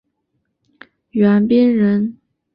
[1.11, 2.17] 袁彬人。